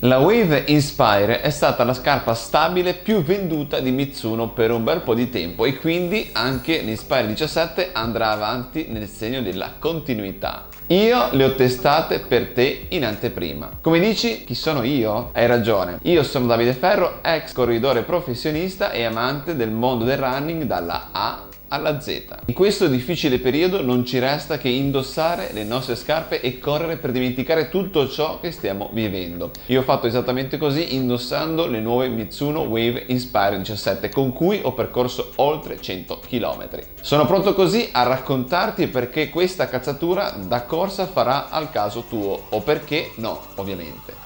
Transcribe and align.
La 0.00 0.18
Wave 0.18 0.64
Inspire 0.66 1.40
è 1.40 1.48
stata 1.48 1.82
la 1.82 1.94
scarpa 1.94 2.34
stabile 2.34 2.92
più 2.92 3.22
venduta 3.22 3.80
di 3.80 3.90
Mitsuno 3.92 4.50
per 4.50 4.70
un 4.70 4.84
bel 4.84 5.00
po' 5.00 5.14
di 5.14 5.30
tempo 5.30 5.64
e 5.64 5.78
quindi 5.78 6.28
anche 6.32 6.80
l'Inspire 6.80 7.26
17 7.28 7.92
andrà 7.94 8.32
avanti 8.32 8.88
nel 8.90 9.08
segno 9.08 9.40
della 9.40 9.72
continuità. 9.78 10.66
Io 10.88 11.28
le 11.32 11.44
ho 11.44 11.54
testate 11.54 12.18
per 12.18 12.48
te 12.48 12.88
in 12.90 13.06
anteprima. 13.06 13.78
Come 13.80 13.98
dici, 13.98 14.44
chi 14.44 14.54
sono 14.54 14.82
io? 14.82 15.30
Hai 15.32 15.46
ragione. 15.46 15.98
Io 16.02 16.22
sono 16.24 16.44
Davide 16.44 16.74
Ferro, 16.74 17.20
ex 17.22 17.54
corridore 17.54 18.02
professionista 18.02 18.90
e 18.90 19.02
amante 19.02 19.56
del 19.56 19.70
mondo 19.70 20.04
del 20.04 20.18
running 20.18 20.64
dalla 20.64 21.08
A 21.10 21.46
alla 21.76 22.00
Z. 22.00 22.24
In 22.46 22.54
questo 22.54 22.88
difficile 22.88 23.38
periodo 23.38 23.82
non 23.82 24.04
ci 24.04 24.18
resta 24.18 24.58
che 24.58 24.68
indossare 24.68 25.50
le 25.52 25.64
nostre 25.64 25.94
scarpe 25.94 26.40
e 26.40 26.58
correre 26.58 26.96
per 26.96 27.12
dimenticare 27.12 27.68
tutto 27.68 28.08
ciò 28.08 28.40
che 28.40 28.50
stiamo 28.50 28.90
vivendo. 28.92 29.50
Io 29.66 29.80
ho 29.80 29.84
fatto 29.84 30.06
esattamente 30.06 30.56
così 30.56 30.94
indossando 30.94 31.66
le 31.66 31.80
nuove 31.80 32.08
Mitsuno 32.08 32.62
Wave 32.62 33.04
Inspire 33.08 33.58
17 33.58 34.08
con 34.08 34.32
cui 34.32 34.60
ho 34.62 34.72
percorso 34.72 35.32
oltre 35.36 35.80
100 35.80 36.20
km. 36.26 36.68
Sono 37.00 37.26
pronto 37.26 37.54
così 37.54 37.88
a 37.92 38.02
raccontarti 38.02 38.88
perché 38.88 39.28
questa 39.28 39.68
cazzatura 39.68 40.30
da 40.30 40.62
corsa 40.62 41.06
farà 41.06 41.50
al 41.50 41.70
caso 41.70 42.04
tuo 42.08 42.46
o 42.48 42.60
perché 42.62 43.10
no, 43.16 43.40
ovviamente. 43.56 44.25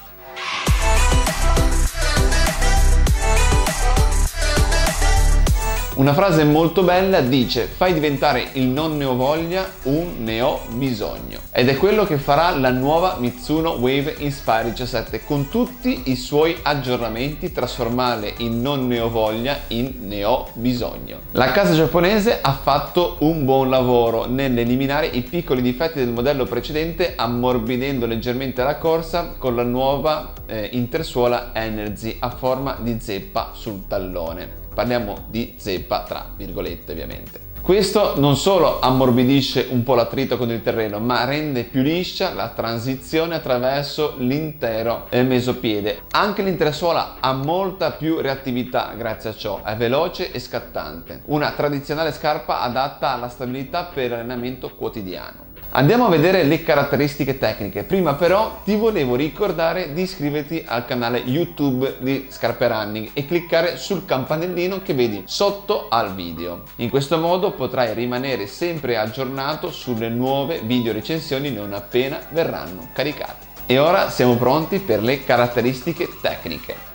Una 6.00 6.14
frase 6.14 6.45
molto 6.45 6.82
bella 6.82 7.20
dice 7.20 7.66
fai 7.66 7.92
diventare 7.92 8.48
il 8.52 8.68
non 8.68 8.96
ne 8.96 9.04
ho 9.04 9.14
voglia 9.14 9.70
un 9.82 10.24
ne 10.24 10.40
ho 10.40 10.62
bisogno. 10.70 11.40
Ed 11.52 11.68
è 11.68 11.76
quello 11.76 12.06
che 12.06 12.16
farà 12.16 12.56
la 12.56 12.70
nuova 12.70 13.16
Mitsuno 13.18 13.73
Wave 13.73 14.14
Inspire 14.20 14.70
17 14.70 15.26
con 15.26 15.50
tutti 15.50 16.04
i 16.06 16.16
suoi 16.16 16.56
aggiornamenti, 16.62 17.52
trasformarle 17.52 18.32
in 18.38 18.62
non 18.62 18.86
ne 18.86 18.98
ho 18.98 19.10
voglia 19.10 19.59
in 19.68 19.93
ne 20.06 20.24
ho 20.24 20.48
bisogno. 20.54 21.18
La 21.32 21.52
casa 21.52 21.74
giapponese 21.74 22.38
ha 22.40 22.54
fatto 22.54 23.16
un 23.18 23.45
buon 23.45 23.68
lavoro 23.68 24.24
nell'eliminare 24.24 25.04
i 25.04 25.21
piccoli 25.21 25.60
difetti 25.60 25.98
del 25.98 26.09
modello 26.09 26.46
precedente 26.46 27.12
ammorbidendo 27.15 28.06
leggermente 28.06 28.62
la 28.62 28.78
corsa 28.78 29.34
con 29.37 29.54
la 29.54 29.65
nuova 29.65 30.32
eh, 30.46 30.71
intersuola 30.73 31.51
Energy 31.52 32.16
a 32.21 32.30
forma 32.30 32.78
di 32.80 32.96
zeppa 32.98 33.51
sul 33.52 33.87
tallone. 33.87 34.59
Parliamo 34.74 35.24
di 35.29 35.54
zeppa 35.59 36.02
tra 36.02 36.30
virgolette 36.37 36.93
ovviamente. 36.93 37.49
Questo 37.60 38.18
non 38.18 38.37
solo 38.37 38.80
ammorbidisce 38.80 39.66
un 39.71 39.82
po' 39.82 39.95
l'attrito 39.95 40.38
con 40.38 40.51
il 40.51 40.62
terreno, 40.62 40.99
ma 40.99 41.24
rende 41.24 41.65
più 41.65 41.82
liscia 41.82 42.32
la 42.32 42.49
transizione 42.49 43.35
attraverso 43.35 44.15
l'intero 44.16 45.07
mesopiede. 45.10 46.02
Anche 46.12 46.43
l'intera 46.43 46.73
suola 46.73 47.16
ha 47.21 47.32
molta 47.35 47.93
più 47.93 48.18
reattività 48.18 48.95
grazie 48.96 49.30
a 49.30 49.35
ciò, 49.35 49.62
è 49.62 49.77
veloce 49.77 50.32
e 50.32 50.40
scattante. 50.40 51.23
Una 51.27 51.52
tradizionale 51.52 52.12
scarpa 52.12 52.60
adatta 52.62 53.12
alla 53.12 53.29
stabilità 53.29 53.84
per 53.84 54.15
allenamento 54.15 54.74
quotidiano. 54.74 55.49
Andiamo 55.73 56.07
a 56.07 56.09
vedere 56.09 56.43
le 56.43 56.65
caratteristiche 56.65 57.38
tecniche. 57.38 57.85
Prima 57.85 58.15
però 58.15 58.60
ti 58.65 58.74
volevo 58.74 59.15
ricordare 59.15 59.93
di 59.93 60.02
iscriverti 60.02 60.65
al 60.66 60.85
canale 60.85 61.18
YouTube 61.18 61.99
di 62.01 62.27
Scarpe 62.29 62.66
Running 62.66 63.10
e 63.12 63.24
cliccare 63.24 63.77
sul 63.77 64.04
campanellino 64.04 64.82
che 64.82 64.94
vedi 64.94 65.22
sotto 65.27 65.87
al 65.88 66.12
video. 66.16 66.62
In 66.77 66.91
questo 66.91 67.19
modo 67.19 67.53
potrai 67.53 67.94
rimanere 67.94 68.49
sempre 68.49 68.97
aggiornato 68.97 69.71
sulle 69.71 70.09
nuove 70.09 70.60
video 70.65 70.93
recensioni 70.93 71.53
non 71.53 71.72
appena 71.72 72.19
verranno 72.31 72.88
caricate. 72.93 73.47
E 73.66 73.78
ora 73.78 74.10
siamo 74.10 74.34
pronti 74.34 74.81
per 74.81 75.00
le 75.00 75.22
caratteristiche 75.22 76.09
tecniche. 76.21 76.90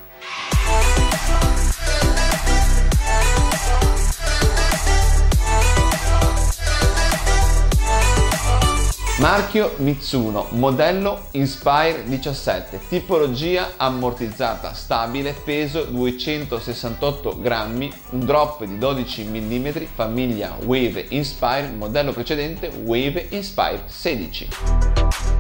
Marchio 9.18 9.76
Mitsuno, 9.78 10.48
modello 10.50 11.28
Inspire 11.32 12.04
17, 12.04 12.82
tipologia 12.90 13.76
ammortizzata 13.78 14.74
stabile, 14.74 15.32
peso 15.32 15.86
268 15.86 17.40
grammi, 17.40 17.90
un 18.10 18.26
drop 18.26 18.66
di 18.66 18.78
12 18.78 19.24
mm, 19.24 19.68
famiglia 19.94 20.58
Wave 20.66 21.06
Inspire, 21.10 21.72
modello 21.78 22.12
precedente 22.12 22.70
Wave 22.84 23.28
Inspire 23.30 23.84
16. 23.86 25.35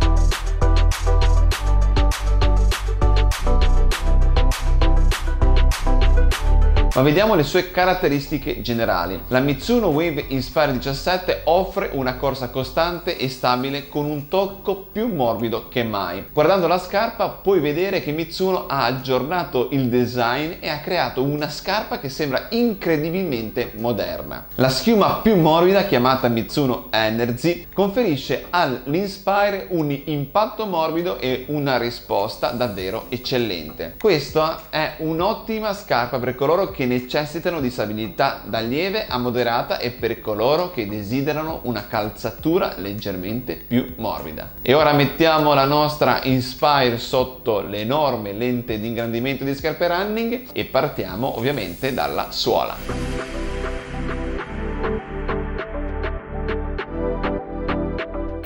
Ma 6.95 7.01
vediamo 7.01 7.35
le 7.35 7.43
sue 7.43 7.71
caratteristiche 7.71 8.61
generali. 8.61 9.19
La 9.27 9.41
Mitsuno 9.41 9.87
Wave 9.87 10.27
Inspire 10.29 10.71
17 10.71 11.41
offre 11.43 11.89
una 11.91 12.15
corsa 12.15 12.47
costante 12.47 13.17
e 13.17 13.27
stabile 13.27 13.89
con 13.89 14.05
un 14.05 14.29
tocco 14.29 14.87
più 14.93 15.13
morbido 15.13 15.67
che 15.67 15.83
mai. 15.83 16.27
Guardando 16.31 16.67
la 16.67 16.79
scarpa 16.79 17.27
puoi 17.27 17.59
vedere 17.59 18.01
che 18.01 18.13
Mitsuno 18.13 18.67
ha 18.67 18.85
aggiornato 18.85 19.67
il 19.71 19.89
design 19.89 20.53
e 20.61 20.69
ha 20.69 20.79
creato 20.79 21.21
una 21.21 21.49
scarpa 21.49 21.99
che 21.99 22.07
sembra 22.07 22.47
incredibilmente 22.51 23.73
moderna. 23.75 24.47
La 24.55 24.69
schiuma 24.69 25.15
più 25.15 25.35
morbida 25.35 25.83
chiamata 25.83 26.29
Mitsuno 26.29 26.87
Energy 26.91 27.67
conferisce 27.73 28.45
all'Inspire 28.51 29.67
un 29.71 29.91
impatto 30.05 30.65
morbido 30.65 31.19
e 31.19 31.43
una 31.49 31.77
risposta 31.77 32.51
davvero 32.51 33.07
eccellente. 33.09 33.95
Questa 33.99 34.67
è 34.69 34.93
un'ottima 34.99 35.73
scarpa 35.73 36.19
per 36.19 36.35
coloro 36.35 36.71
che 36.71 36.83
necessitano 36.85 37.59
di 37.59 37.69
stabilità 37.69 38.41
da 38.45 38.59
lieve 38.59 39.05
a 39.07 39.17
moderata 39.17 39.79
e 39.79 39.91
per 39.91 40.19
coloro 40.21 40.71
che 40.71 40.87
desiderano 40.87 41.61
una 41.63 41.87
calzatura 41.87 42.73
leggermente 42.77 43.55
più 43.55 43.93
morbida. 43.97 44.53
E 44.61 44.73
ora 44.73 44.93
mettiamo 44.93 45.53
la 45.53 45.65
nostra 45.65 46.21
Inspire 46.23 46.97
sotto 46.97 47.61
l'enorme 47.61 48.33
lente 48.33 48.79
di 48.79 48.87
ingrandimento 48.87 49.43
di 49.43 49.55
scarpe 49.55 49.87
running 49.87 50.47
e 50.51 50.65
partiamo 50.65 51.37
ovviamente 51.37 51.93
dalla 51.93 52.31
suola. 52.31 53.45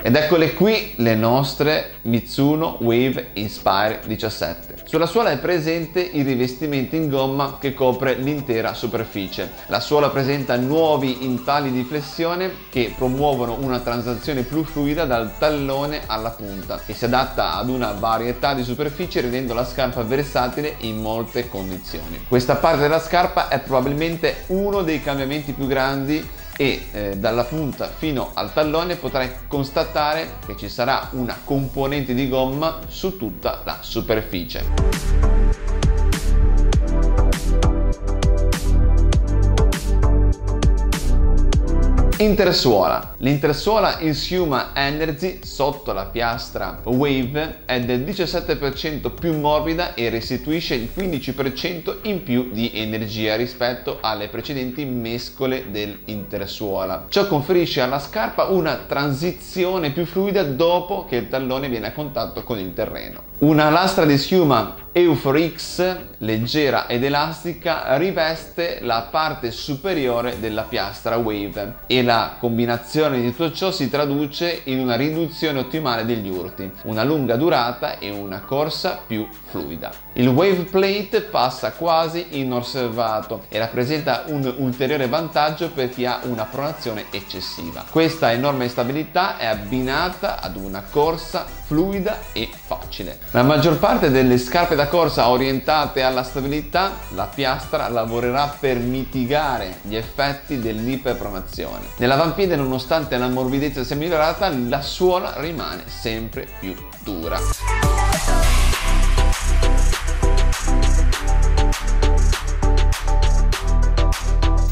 Ed 0.01 0.15
eccole 0.15 0.53
qui 0.53 0.93
le 0.95 1.13
nostre 1.13 1.91
Mitsuno 2.03 2.77
Wave 2.79 3.31
Inspire 3.33 3.99
17. 4.05 4.68
Sulla 4.89 5.05
suola 5.05 5.29
è 5.29 5.37
presente 5.37 5.99
il 6.01 6.25
rivestimento 6.25 6.95
in 6.95 7.09
gomma 7.09 7.57
che 7.59 7.75
copre 7.75 8.15
l'intera 8.15 8.73
superficie. 8.73 9.51
La 9.67 9.79
suola 9.79 10.09
presenta 10.09 10.55
nuovi 10.55 11.25
intagli 11.25 11.69
di 11.69 11.83
flessione 11.83 12.51
che 12.71 12.95
promuovono 12.97 13.57
una 13.59 13.81
transazione 13.81 14.41
più 14.41 14.63
fluida 14.63 15.05
dal 15.05 15.37
tallone 15.37 16.01
alla 16.07 16.31
punta 16.31 16.81
e 16.87 16.95
si 16.95 17.05
adatta 17.05 17.53
ad 17.53 17.69
una 17.69 17.91
varietà 17.91 18.55
di 18.55 18.63
superfici 18.63 19.19
rendendo 19.19 19.53
la 19.53 19.63
scarpa 19.63 20.01
versatile 20.01 20.77
in 20.79 20.99
molte 20.99 21.47
condizioni. 21.47 22.25
Questa 22.27 22.55
parte 22.55 22.81
della 22.81 22.99
scarpa 22.99 23.47
è 23.47 23.59
probabilmente 23.59 24.45
uno 24.47 24.81
dei 24.81 25.03
cambiamenti 25.03 25.51
più 25.51 25.67
grandi 25.67 26.27
e 26.61 26.87
eh, 26.91 27.17
dalla 27.17 27.45
punta 27.45 27.87
fino 27.87 28.31
al 28.33 28.51
tallone 28.51 28.97
potrai 28.97 29.31
constatare 29.47 30.39
che 30.45 30.57
ci 30.57 30.67
sarà 30.67 31.07
una 31.13 31.39
componente 31.45 32.13
di 32.13 32.27
gomma 32.27 32.79
su 32.89 33.15
tutta 33.15 33.61
la 33.63 33.77
superficie. 33.79 35.38
Intersuola. 42.21 43.13
L'intersuola 43.19 43.99
Insuma 44.01 44.71
Energy 44.73 45.39
sotto 45.41 45.93
la 45.93 46.03
piastra 46.03 46.81
Wave 46.83 47.59
è 47.63 47.79
del 47.79 48.01
17% 48.01 49.13
più 49.13 49.39
morbida 49.39 49.93
e 49.93 50.09
restituisce 50.09 50.75
il 50.75 50.89
15% 50.93 51.99
in 52.01 52.21
più 52.23 52.49
di 52.51 52.71
energia 52.73 53.37
rispetto 53.37 53.99
alle 54.01 54.27
precedenti 54.27 54.83
mescole 54.83 55.71
dell'intersuola. 55.71 57.05
Ciò 57.07 57.25
conferisce 57.25 57.79
alla 57.79 57.99
scarpa 57.99 58.47
una 58.47 58.83
transizione 58.85 59.91
più 59.91 60.05
fluida 60.05 60.43
dopo 60.43 61.05
che 61.05 61.15
il 61.15 61.29
tallone 61.29 61.69
viene 61.69 61.87
a 61.87 61.93
contatto 61.93 62.43
con 62.43 62.59
il 62.59 62.73
terreno. 62.73 63.23
Una 63.37 63.69
lastra 63.69 64.03
di 64.03 64.17
schiuma 64.17 64.75
Euphorix, 64.91 65.97
leggera 66.17 66.87
ed 66.87 67.03
elastica, 67.03 67.95
riveste 67.97 68.79
la 68.81 69.07
parte 69.11 69.51
superiore 69.51 70.39
della 70.39 70.63
piastra 70.63 71.17
Wave 71.17 71.75
e 71.85 72.01
la 72.01 72.37
combinazione 72.39 73.21
di 73.21 73.29
tutto 73.29 73.51
ciò 73.51 73.71
si 73.71 73.87
traduce 73.89 74.61
in 74.63 74.79
una 74.79 74.95
riduzione 74.95 75.59
ottimale 75.59 76.05
degli 76.05 76.29
urti, 76.29 76.71
una 76.83 77.03
lunga 77.03 77.35
durata 77.35 77.99
e 77.99 78.09
una 78.09 78.41
corsa 78.41 78.99
più 79.05 79.27
fluida. 79.49 79.91
Il 80.13 80.27
Wave 80.27 80.63
Plate 80.63 81.21
passa 81.21 81.71
quasi 81.73 82.39
inosservato 82.39 83.45
e 83.49 83.59
rappresenta 83.59 84.23
un 84.27 84.51
ulteriore 84.57 85.07
vantaggio 85.07 85.69
per 85.69 85.89
chi 85.91 86.05
ha 86.05 86.21
una 86.23 86.45
pronazione 86.45 87.05
eccessiva. 87.11 87.85
Questa 87.89 88.31
enorme 88.31 88.67
stabilità 88.67 89.37
è 89.37 89.45
abbinata 89.45 90.41
ad 90.41 90.55
una 90.55 90.83
corsa 90.89 91.58
fluida 91.69 92.17
e 92.33 92.49
facile. 92.51 93.19
La 93.29 93.43
maggior 93.43 93.77
parte 93.77 94.09
delle 94.09 94.39
scarpe 94.39 94.73
da 94.73 94.87
corsa 94.87 95.29
orientate 95.29 96.01
alla 96.01 96.23
stabilità, 96.23 96.93
la 97.13 97.25
piastra 97.25 97.87
lavorerà 97.89 98.55
per 98.59 98.77
mitigare 98.77 99.77
gli 99.83 99.95
effetti 99.95 100.59
dell'iperpronazione. 100.59 101.85
Nell'avampiede, 101.97 102.55
nonostante 102.55 103.19
la 103.19 103.27
morbidezza 103.27 103.83
sia 103.83 103.95
migliorata, 103.95 104.49
la 104.49 104.81
suola 104.81 105.35
rimane 105.37 105.83
sempre 105.85 106.47
più 106.59 106.73
dura. 107.03 107.88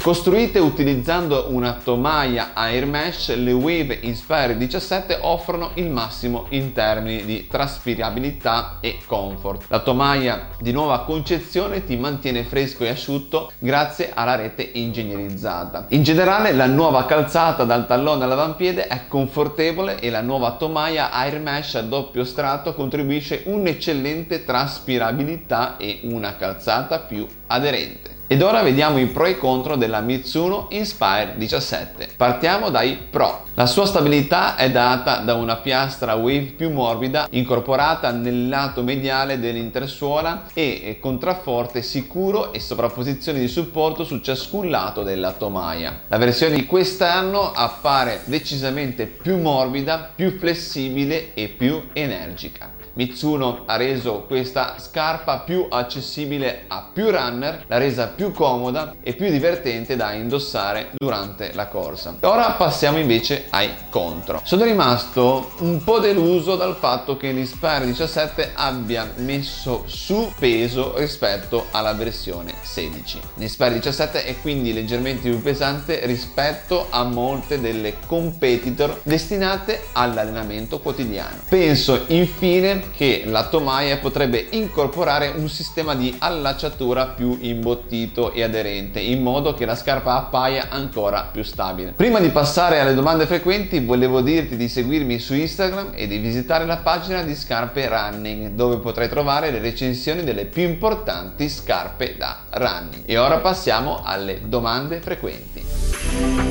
Costruite 0.08 0.60
utilizzando 0.60 1.48
una 1.50 1.74
tomaia 1.84 2.52
Air 2.54 2.86
Mesh, 2.86 3.36
le 3.36 3.52
Wave 3.52 4.00
Inspire 4.04 4.56
17 4.56 5.18
offrono 5.20 5.72
il 5.74 5.90
massimo 5.90 6.46
in 6.52 6.72
termini 6.72 7.26
di 7.26 7.46
traspirabilità 7.48 8.78
e 8.80 9.00
comfort. 9.06 9.66
La 9.68 9.80
tomaia 9.80 10.48
di 10.62 10.72
nuova 10.72 11.02
concezione 11.02 11.84
ti 11.84 11.98
mantiene 11.98 12.46
fresco 12.46 12.86
e 12.86 12.88
asciutto 12.88 13.52
grazie 13.60 14.12
alla 14.14 14.36
rete 14.36 14.70
ingegnerizzata. 14.76 15.88
In 15.90 16.04
generale 16.04 16.54
la 16.54 16.68
nuova 16.68 17.06
calzata 17.06 17.66
dal 17.66 17.86
tallone 17.86 18.24
all'avampiede 18.24 18.88
è 18.88 19.08
confortevole 19.10 20.00
e 20.00 20.10
la 20.10 20.22
nuova 20.22 20.54
tomaia 20.54 21.12
Air 21.12 21.42
Mesh 21.42 21.76
a 21.76 21.82
doppio 21.82 22.24
strato 22.24 22.74
contribuisce 22.74 23.42
un'eccellente 23.44 24.46
traspirabilità 24.46 25.76
e 25.76 26.00
una 26.04 26.38
calzata 26.38 27.00
più 27.00 27.28
aderente. 27.48 28.17
Ed 28.30 28.42
ora 28.42 28.62
vediamo 28.62 29.00
i 29.00 29.06
pro 29.06 29.24
e 29.24 29.30
i 29.30 29.38
contro 29.38 29.78
della 29.78 30.02
Mitsuno 30.02 30.68
Inspire 30.72 31.36
17. 31.38 32.10
Partiamo 32.18 32.70
dai 32.70 32.98
pro. 33.10 33.46
La 33.54 33.66
sua 33.66 33.86
stabilità 33.86 34.58
è 34.58 34.70
data 34.70 35.20
da 35.20 35.36
una 35.36 35.56
piastra 35.56 36.16
wave 36.16 36.54
più 36.58 36.70
morbida 36.70 37.28
incorporata 37.32 38.12
nel 38.12 38.50
lato 38.50 38.84
mediale 38.84 39.40
dell'intersuola 39.40 40.48
e 40.54 40.98
contrafforte 41.00 41.82
sicuro 41.82 42.52
e 42.52 42.60
sovrapposizioni 42.60 43.40
di 43.40 43.48
supporto 43.48 44.04
su 44.04 44.20
ciascun 44.20 44.70
lato 44.70 45.04
della 45.04 45.32
tomaia. 45.32 46.02
La 46.10 46.18
versione 46.18 46.56
di 46.56 46.66
quest'anno 46.66 47.54
appare 47.54 48.24
decisamente 48.26 49.06
più 49.06 49.38
morbida, 49.38 50.12
più 50.14 50.38
flessibile 50.38 51.34
e 51.34 51.48
più 51.48 51.82
energica. 51.94 52.77
Mitsuno 52.98 53.62
ha 53.68 53.76
reso 53.76 54.24
questa 54.28 54.78
scarpa 54.80 55.38
più 55.40 55.68
accessibile 55.70 56.64
a 56.68 56.90
più 56.92 57.12
runner, 57.12 57.66
l'ha 57.68 57.78
resa 57.78 58.08
più 58.08 58.32
comoda 58.32 58.96
e 59.04 59.14
più 59.14 59.30
divertente 59.30 59.96
da 59.96 60.14
indossare 60.14 60.90
durante 60.96 61.52
la 61.54 61.68
corsa. 61.68 62.16
Ora 62.22 62.54
passiamo 62.54 62.98
invece 62.98 63.46
ai 63.52 63.70
contro. 63.90 64.42
Sono 64.44 64.64
rimasto 64.64 65.52
un 65.60 65.84
po' 65.84 66.00
deluso 66.00 66.56
dal 66.56 66.76
fatto 66.76 67.18
che 67.18 67.32
l'Inspire 67.32 67.86
17 67.86 68.54
abbia 68.56 69.12
messo 69.18 69.84
su 69.86 70.34
peso 70.40 70.98
rispetto 70.98 71.68
alla 71.72 71.94
versione 71.94 72.56
16. 72.62 73.22
L'Inspire 73.36 73.74
17 73.74 74.26
è 74.26 74.42
quindi 74.42 74.74
leggermente 74.74 75.30
più 75.30 75.40
pesante 75.40 76.04
rispetto 76.08 76.88
a 76.90 77.04
molte 77.04 77.62
delle 77.62 77.98
competitor 78.08 79.02
destinate 79.04 79.84
all'allenamento 79.92 80.80
quotidiano. 80.80 81.42
Penso 81.48 82.06
infine 82.08 82.87
che 82.96 83.24
la 83.26 83.46
tomaia 83.48 83.98
potrebbe 83.98 84.48
incorporare 84.52 85.34
un 85.36 85.50
sistema 85.50 85.96
di 85.96 86.16
allacciatura 86.20 87.08
più 87.08 87.38
imbottito 87.42 88.32
e 88.32 88.44
aderente 88.44 89.00
in 89.00 89.22
modo 89.22 89.54
che 89.54 89.66
la 89.66 89.76
scarpa 89.76 90.16
appaia 90.16 90.68
ancora 90.70 91.30
più 91.32 91.44
stabile. 91.44 91.92
Prima 91.92 92.20
di 92.20 92.30
passare 92.30 92.80
alle 92.80 92.94
domande 92.94 93.26
frequenti 93.26 93.80
volevo 93.80 94.22
dirti 94.22 94.56
di 94.56 94.68
seguirmi 94.68 95.20
su 95.20 95.34
Instagram 95.34 95.92
e 95.94 96.08
di 96.08 96.18
visitare 96.18 96.66
la 96.66 96.78
pagina 96.78 97.22
di 97.24 97.36
scarpe 97.36 97.88
running 97.88 98.50
dove 98.50 98.78
potrai 98.78 99.10
trovare 99.10 99.52
le 99.52 99.60
recensioni 99.60 100.24
delle 100.24 100.46
più 100.46 100.64
importanti 100.64 101.50
scarpe 101.50 102.16
da 102.18 102.44
running. 102.50 103.04
E 103.06 103.18
ora 103.18 103.38
passiamo 103.38 104.02
alle 104.04 104.42
domande 104.46 105.00
frequenti. 105.00 106.47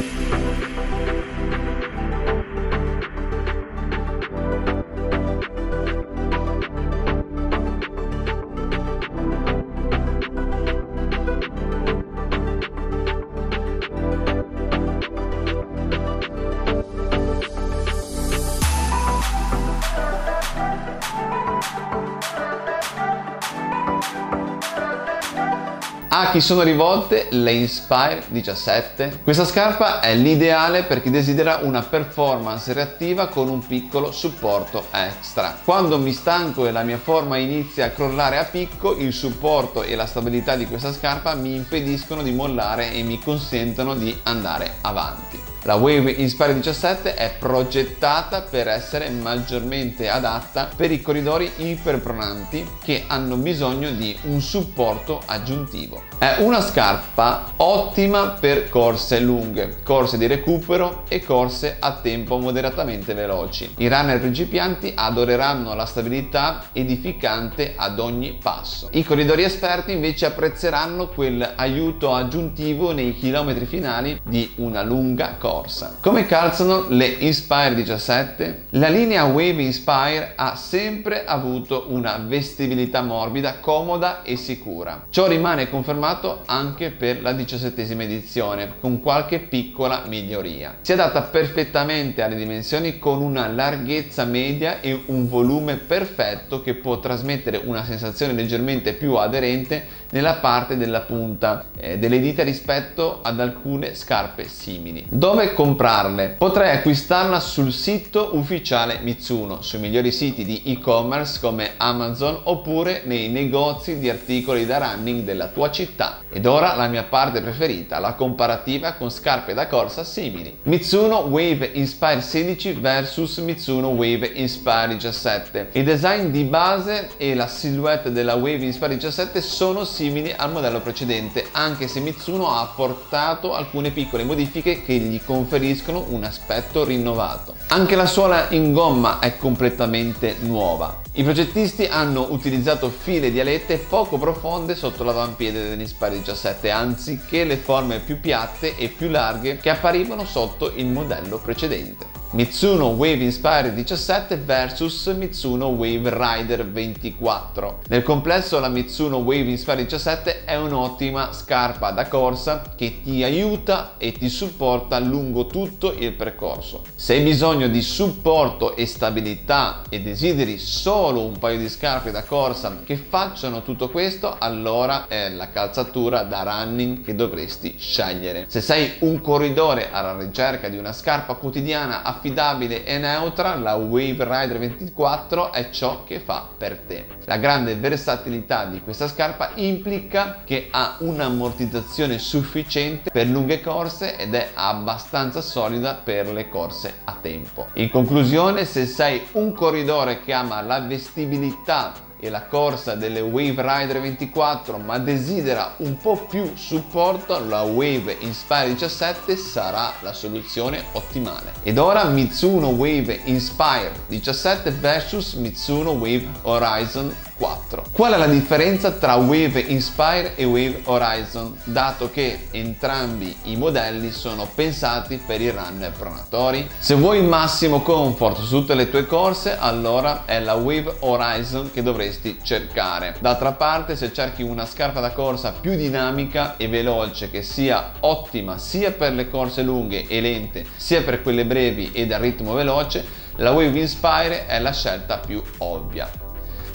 A 26.18 26.30
chi 26.30 26.40
sono 26.40 26.62
rivolte 26.62 27.26
le 27.32 27.52
Inspire 27.52 28.22
17? 28.28 29.20
Questa 29.22 29.44
scarpa 29.44 30.00
è 30.00 30.14
l'ideale 30.14 30.84
per 30.84 31.02
chi 31.02 31.10
desidera 31.10 31.58
una 31.60 31.82
performance 31.82 32.72
reattiva 32.72 33.26
con 33.26 33.50
un 33.50 33.66
piccolo 33.66 34.10
supporto 34.12 34.86
extra. 34.92 35.58
Quando 35.62 35.98
mi 35.98 36.14
stanco 36.14 36.66
e 36.66 36.72
la 36.72 36.84
mia 36.84 36.96
forma 36.96 37.36
inizia 37.36 37.84
a 37.84 37.90
crollare 37.90 38.38
a 38.38 38.44
picco, 38.44 38.96
il 38.96 39.12
supporto 39.12 39.82
e 39.82 39.94
la 39.94 40.06
stabilità 40.06 40.56
di 40.56 40.64
questa 40.64 40.94
scarpa 40.94 41.34
mi 41.34 41.54
impediscono 41.54 42.22
di 42.22 42.32
mollare 42.32 42.92
e 42.92 43.02
mi 43.02 43.19
consentono 43.19 43.94
di 43.94 44.19
andare 44.22 44.76
avanti. 44.80 45.56
La 45.66 45.74
Wave 45.74 46.12
Inspire 46.12 46.54
17 46.54 47.14
è 47.14 47.34
progettata 47.40 48.42
per 48.42 48.68
essere 48.68 49.10
maggiormente 49.10 50.08
adatta 50.08 50.68
per 50.76 50.92
i 50.92 51.02
corridori 51.02 51.50
iperpronanti 51.56 52.64
che 52.84 53.02
hanno 53.08 53.34
bisogno 53.34 53.90
di 53.90 54.16
un 54.26 54.40
supporto 54.40 55.20
aggiuntivo. 55.26 56.04
È 56.18 56.36
una 56.38 56.60
scarpa 56.60 57.54
ottima 57.56 58.36
per 58.38 58.68
corse 58.68 59.18
lunghe, 59.18 59.78
corse 59.82 60.16
di 60.18 60.28
recupero 60.28 61.02
e 61.08 61.20
corse 61.24 61.78
a 61.80 61.94
tempo 61.94 62.38
moderatamente 62.38 63.12
veloci. 63.12 63.74
I 63.78 63.88
runner 63.88 64.20
principianti 64.20 64.92
adoreranno 64.94 65.74
la 65.74 65.84
stabilità 65.84 66.66
edificante 66.72 67.72
ad 67.74 67.98
ogni 67.98 68.38
passo. 68.40 68.88
I 68.92 69.02
corridori 69.02 69.42
esperti 69.42 69.90
invece 69.90 70.26
apprezzeranno 70.26 71.08
quell'aiuto 71.08 72.14
aggiuntivo 72.14 72.92
nei 72.92 73.16
chilometri 73.16 73.66
finali 73.66 74.20
di 74.22 74.52
una 74.58 74.84
lunga 74.84 75.34
corsa 75.36 75.54
corsa. 75.56 75.97
Come 76.00 76.26
calzano 76.26 76.87
le 76.88 77.06
Inspire 77.06 77.75
17? 77.75 78.67
La 78.70 78.88
linea 78.88 79.25
Wave 79.25 79.62
Inspire 79.62 80.32
ha 80.37 80.55
sempre 80.55 81.25
avuto 81.25 81.87
una 81.88 82.23
vestibilità 82.26 83.00
morbida, 83.00 83.58
comoda 83.61 84.23
e 84.23 84.37
sicura. 84.37 85.06
Ciò 85.08 85.26
rimane 85.26 85.70
confermato 85.70 86.43
anche 86.44 86.91
per 86.91 87.22
la 87.22 87.32
diciassettesima 87.32 88.03
edizione, 88.03 88.75
con 88.81 89.01
qualche 89.01 89.39
piccola 89.39 90.03
miglioria. 90.06 90.77
Si 90.82 90.93
adatta 90.93 91.22
perfettamente 91.22 92.22
alle 92.22 92.36
dimensioni 92.36 92.98
con 92.98 93.22
una 93.22 93.46
larghezza 93.48 94.25
media 94.25 94.81
e 94.81 95.05
un 95.06 95.27
volume 95.27 95.77
perfetto 95.77 96.60
che 96.60 96.75
può 96.75 97.01
trasmettere 97.01 97.63
una 97.65 97.84
sensazione 97.84 98.34
leggermente 98.34 98.93
più 98.93 99.15
aderente 99.15 100.05
nella 100.10 100.34
parte 100.34 100.77
della 100.77 101.01
punta 101.01 101.67
eh, 101.77 101.98
delle 101.98 102.20
dita 102.20 102.43
rispetto 102.43 103.20
ad 103.22 103.41
alcune 103.41 103.94
scarpe 103.94 104.46
simili. 104.48 105.05
Dove 105.08 105.45
dove 105.46 105.53
comprarle? 105.55 106.34
Potrei 106.38 106.70
acquistarla 106.76 107.38
sul 107.41 107.72
sito 107.72 108.31
ufficiale 108.32 108.98
Mitsuno, 109.03 109.62
sui 109.62 109.79
migliori 109.79 110.10
siti 110.10 110.44
di 110.44 110.62
e-commerce 110.65 111.38
come 111.41 111.72
Amazon 111.76 112.41
oppure 112.44 113.03
nei 113.05 113.29
negozi 113.29 113.98
di 113.98 114.10
articoli 114.10 114.67
da 114.67 114.79
running 114.79 115.22
della 115.22 115.48
tua 115.48 115.70
città. 115.70 116.20
Ed 116.32 116.46
ora 116.46 116.74
la 116.74 116.88
mia 116.88 117.05
parte 117.05 117.41
preferita, 117.41 117.98
la 117.98 118.15
comparativa 118.15 118.94
con 118.94 119.10
scarpe 119.10 119.55
da 119.55 119.69
corsa 119.69 120.05
simili. 120.05 120.58
Mitsuno 120.65 121.19
Wave 121.19 121.70
Inspire 121.74 122.20
16 122.20 122.72
vs 122.72 123.36
Mitsuno 123.38 123.88
Wave 123.88 124.32
Inspire 124.34 124.88
17. 124.88 125.69
Il 125.72 125.84
design 125.84 126.26
di 126.26 126.44
base 126.44 127.10
e 127.17 127.34
la 127.34 127.46
silhouette 127.46 128.10
della 128.10 128.34
Wave 128.34 128.65
Inspire 128.65 128.94
17 128.94 129.41
sono 129.41 129.84
simili 129.84 130.32
al 130.36 130.50
modello 130.50 130.81
precedente, 130.81 131.46
anche 131.53 131.86
se 131.88 132.00
Mitsuno 132.00 132.50
ha 132.50 132.62
apportato 132.62 133.55
alcune 133.55 133.91
piccole 133.91 134.24
modifiche 134.24 134.82
che 134.82 134.94
gli 134.94 135.22
conferiscono 135.26 136.06
un 136.08 136.24
aspetto 136.24 136.84
rinnovato. 136.84 137.54
Anche 137.68 137.96
la 137.96 138.06
suola 138.06 138.46
in 138.50 138.72
gomma 138.72 139.18
è 139.18 139.36
completamente 139.36 140.36
nuova. 140.40 141.02
I 141.12 141.22
progettisti 141.22 141.84
hanno 141.84 142.28
utilizzato 142.30 142.88
file 142.88 143.30
di 143.30 143.40
alette 143.40 143.76
poco 143.76 144.16
profonde 144.16 144.74
sotto 144.74 145.04
l'avampiede 145.04 145.68
dell'Inspire 145.68 146.18
17 146.18 146.70
anziché 146.70 147.44
le 147.44 147.56
forme 147.56 147.98
più 147.98 148.20
piatte 148.20 148.76
e 148.76 148.88
più 148.88 149.10
larghe 149.10 149.58
che 149.58 149.68
apparivano 149.68 150.24
sotto 150.24 150.72
il 150.74 150.86
modello 150.86 151.38
precedente. 151.38 152.16
Mitsuno 152.36 152.88
Wave 152.88 153.24
Inspire 153.24 153.72
17 153.72 154.36
vs 154.36 155.06
Mitsuno 155.16 155.69
Wave 155.69 156.10
Rider 156.12 156.66
24. 156.66 157.78
Nel 157.88 158.02
complesso 158.02 158.60
la 158.60 158.69
Mitsuno 158.69 159.16
Wave 159.16 159.48
Inspire 159.48 159.82
17 159.84 160.44
è 160.44 160.55
un'ottima 160.55 161.32
scarpa 161.32 161.93
da 161.93 162.08
corsa 162.08 162.74
che 162.76 163.00
ti 163.02 163.24
aiuta 163.24 163.94
e 163.96 164.12
ti 164.12 164.28
supporta 164.28 164.98
lungo 164.98 165.46
tutto 165.46 165.94
il 165.96 166.12
percorso. 166.12 166.82
Se 166.94 167.14
hai 167.14 167.22
bisogno 167.22 167.69
di 167.69 167.81
supporto 167.81 168.76
e 168.76 168.84
stabilità 168.84 169.84
e 169.88 170.02
desideri 170.02 170.58
solo 170.58 171.22
un 171.22 171.38
paio 171.38 171.56
di 171.56 171.70
scarpe 171.70 172.10
da 172.10 172.24
corsa 172.24 172.82
che 172.84 172.98
facciano 172.98 173.62
tutto 173.62 173.88
questo, 173.88 174.36
allora 174.38 175.06
è 175.08 175.31
la 175.31 175.48
calzatura 175.48 176.24
da 176.24 176.43
running 176.43 177.02
che 177.02 177.14
dovresti 177.14 177.76
scegliere. 177.78 178.44
Se 178.48 178.60
sei 178.60 178.96
un 178.98 179.22
corridore 179.22 179.90
alla 179.90 180.19
ricerca 180.19 180.69
di 180.69 180.76
una 180.76 180.93
scarpa 180.93 181.32
quotidiana 181.32 182.02
affidabile 182.02 182.24
e 182.34 182.98
neutra, 182.98 183.54
la 183.56 183.74
Wave 183.74 184.24
Rider 184.24 184.58
24 184.58 185.52
è 185.52 185.70
ciò 185.70 186.04
che 186.04 186.20
fa 186.20 186.48
per 186.56 186.78
te. 186.78 187.06
La 187.24 187.36
grande 187.36 187.76
versatilità 187.76 188.64
di 188.64 188.80
questa 188.80 189.08
scarpa 189.08 189.50
implica 189.54 190.42
che 190.44 190.68
ha 190.70 190.96
un'ammortizzazione 191.00 192.18
sufficiente 192.18 193.10
per 193.10 193.26
lunghe 193.26 193.60
corse 193.60 194.16
ed 194.16 194.34
è 194.34 194.50
abbastanza 194.54 195.40
solida 195.40 195.94
per 195.94 196.32
le 196.32 196.48
corse 196.48 196.94
a 197.04 197.16
tempo. 197.20 197.68
In 197.74 197.90
conclusione, 197.90 198.64
se 198.64 198.86
sei 198.86 199.22
un 199.32 199.52
corridore 199.52 200.20
che 200.22 200.32
ama 200.32 200.62
la 200.62 200.80
vestibilità 200.80 202.06
e 202.19 202.29
la 202.31 202.43
corsa 202.43 202.94
delle 202.94 203.20
Wave 203.20 203.63
Rider 203.63 204.01
24 204.01 204.79
ma 204.79 204.99
desidera 204.99 205.75
un 205.79 205.96
po' 205.96 206.27
più 206.29 206.53
supporto 206.55 207.44
la 207.46 207.63
Wave 207.63 208.17
Inspire 208.20 208.69
17 208.69 209.37
sarà 209.37 209.93
la 210.01 210.13
soluzione 210.13 210.82
ottimale 210.93 211.53
ed 211.63 211.79
ora 211.79 212.05
Mitsuno 212.05 212.69
Wave 212.69 213.20
Inspire 213.25 213.93
17 214.08 214.70
vs 214.70 215.35
Mitsuno 215.35 215.91
Wave 215.93 216.27
Horizon 216.43 217.15
4. 217.39 217.56
Qual 217.91 218.13
è 218.13 218.17
la 218.17 218.27
differenza 218.27 218.93
tra 218.93 219.17
Wave 219.17 219.58
Inspire 219.58 220.37
e 220.37 220.44
Wave 220.44 220.82
Horizon, 220.85 221.58
dato 221.65 222.11
che 222.11 222.46
entrambi 222.53 223.35
i 223.44 223.56
modelli 223.56 224.13
sono 224.13 224.49
pensati 224.55 225.20
per 225.25 225.41
i 225.41 225.51
runner 225.51 225.91
pronatori? 225.91 226.69
Se 226.79 226.94
vuoi 226.94 227.19
il 227.19 227.25
massimo 227.25 227.82
comfort 227.82 228.41
su 228.41 228.61
tutte 228.61 228.75
le 228.75 228.89
tue 228.89 229.06
corse, 229.06 229.56
allora 229.58 230.25
è 230.27 230.39
la 230.39 230.55
Wave 230.55 230.96
Horizon 231.01 231.70
che 231.73 231.82
dovresti 231.82 232.39
cercare. 232.43 233.17
D'altra 233.19 233.53
parte, 233.53 233.96
se 233.96 234.13
cerchi 234.13 234.43
una 234.43 234.65
scarpa 234.65 235.01
da 235.01 235.11
corsa 235.11 235.53
più 235.53 235.75
dinamica 235.75 236.56
e 236.56 236.69
veloce 236.69 237.31
che 237.31 237.43
sia 237.43 237.94
ottima 238.01 238.58
sia 238.58 238.93
per 238.93 239.13
le 239.13 239.29
corse 239.29 239.63
lunghe 239.63 240.06
e 240.06 240.20
lente, 240.20 240.65
sia 240.77 241.03
per 241.03 241.20
quelle 241.20 241.44
brevi 241.44 241.91
e 241.93 242.06
dal 242.06 242.20
ritmo 242.20 242.53
veloce, 242.53 243.25
la 243.37 243.51
Wave 243.51 243.79
Inspire 243.79 244.46
è 244.46 244.61
la 244.61 244.73
scelta 244.73 245.19
più 245.19 245.43
ovvia 245.58 246.25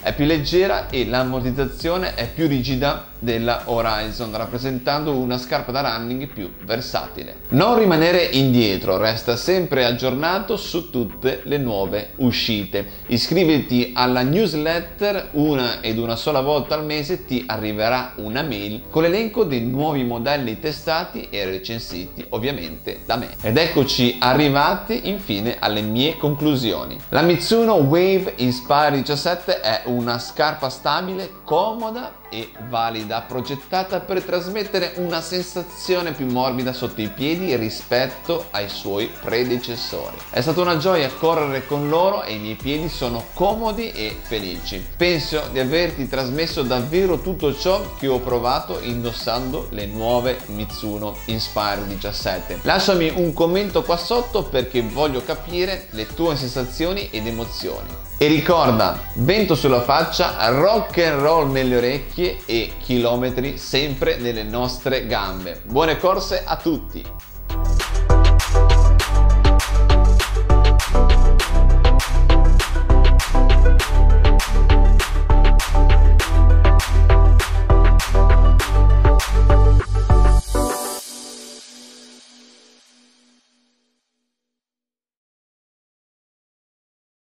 è 0.02 0.12
più 0.14 0.24
leggera 0.24 0.88
e 0.90 1.06
l'ammortizzazione 1.06 2.14
è 2.14 2.28
più 2.28 2.48
rigida 2.48 3.11
della 3.22 3.62
Horizon, 3.66 4.36
rappresentando 4.36 5.12
una 5.12 5.38
scarpa 5.38 5.70
da 5.70 5.96
running 5.96 6.26
più 6.26 6.50
versatile. 6.64 7.42
Non 7.50 7.78
rimanere 7.78 8.24
indietro, 8.24 8.96
resta 8.96 9.36
sempre 9.36 9.84
aggiornato 9.84 10.56
su 10.56 10.90
tutte 10.90 11.42
le 11.44 11.56
nuove 11.56 12.14
uscite. 12.16 12.84
Iscriviti 13.06 13.92
alla 13.94 14.22
newsletter 14.22 15.28
una 15.32 15.80
ed 15.80 15.98
una 15.98 16.16
sola 16.16 16.40
volta 16.40 16.74
al 16.74 16.84
mese 16.84 17.24
ti 17.24 17.44
arriverà 17.46 18.14
una 18.16 18.42
mail 18.42 18.82
con 18.90 19.02
l'elenco 19.02 19.44
dei 19.44 19.62
nuovi 19.62 20.02
modelli 20.02 20.58
testati 20.58 21.28
e 21.30 21.44
recensiti 21.44 22.26
ovviamente 22.30 23.02
da 23.06 23.16
me. 23.16 23.36
Ed 23.40 23.56
eccoci 23.56 24.16
arrivati 24.18 25.08
infine 25.08 25.58
alle 25.60 25.82
mie 25.82 26.16
conclusioni. 26.16 26.98
La 27.10 27.22
Mitsuno 27.22 27.74
Wave 27.74 28.34
Inspire 28.36 28.90
17 28.92 29.60
è 29.60 29.82
una 29.84 30.18
scarpa 30.18 30.68
stabile, 30.68 31.30
comoda 31.44 32.20
e 32.32 32.50
valida, 32.68 33.20
progettata 33.20 34.00
per 34.00 34.22
trasmettere 34.22 34.94
una 34.96 35.20
sensazione 35.20 36.12
più 36.12 36.26
morbida 36.26 36.72
sotto 36.72 37.02
i 37.02 37.08
piedi 37.08 37.54
rispetto 37.56 38.46
ai 38.50 38.70
suoi 38.70 39.10
predecessori. 39.22 40.16
È 40.30 40.40
stata 40.40 40.62
una 40.62 40.78
gioia 40.78 41.10
correre 41.10 41.66
con 41.66 41.90
loro 41.90 42.22
e 42.22 42.34
i 42.34 42.38
miei 42.38 42.54
piedi 42.54 42.88
sono 42.88 43.26
comodi 43.34 43.92
e 43.92 44.16
felici. 44.20 44.84
Penso 44.96 45.42
di 45.52 45.60
averti 45.60 46.08
trasmesso 46.08 46.62
davvero 46.62 47.20
tutto 47.20 47.54
ciò 47.54 47.94
che 47.96 48.08
ho 48.08 48.18
provato 48.20 48.80
indossando 48.80 49.68
le 49.70 49.84
nuove 49.86 50.38
Mitsuno 50.46 51.16
Inspire 51.26 51.86
17. 51.86 52.60
Lasciami 52.62 53.12
un 53.14 53.34
commento 53.34 53.82
qua 53.82 53.98
sotto 53.98 54.44
perché 54.44 54.80
voglio 54.80 55.22
capire 55.22 55.88
le 55.90 56.06
tue 56.06 56.36
sensazioni 56.36 57.10
ed 57.10 57.26
emozioni. 57.26 58.10
E 58.22 58.28
ricorda, 58.28 59.00
vento 59.14 59.56
sulla 59.56 59.80
faccia, 59.80 60.48
rock 60.50 60.96
and 60.98 61.20
roll 61.22 61.50
nelle 61.50 61.78
orecchie 61.78 62.38
e 62.46 62.74
chilometri 62.78 63.58
sempre 63.58 64.16
nelle 64.16 64.44
nostre 64.44 65.08
gambe. 65.08 65.60
Buone 65.64 65.98
corse 65.98 66.44
a 66.46 66.54
tutti! 66.54 67.04